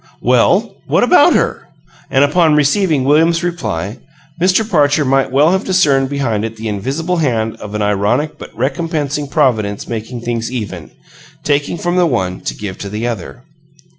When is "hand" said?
7.17-7.55